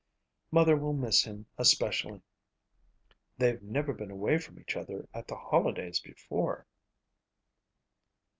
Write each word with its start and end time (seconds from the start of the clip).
"Mother 0.49 0.75
will 0.77 0.93
miss 0.93 1.25
him 1.25 1.45
especially. 1.59 2.23
They've 3.37 3.61
never 3.61 3.93
been 3.93 4.09
away 4.09 4.39
from 4.39 4.59
each 4.59 4.75
other 4.75 5.07
at 5.13 5.27
the 5.27 5.35
holidays 5.35 5.99
before." 5.99 6.65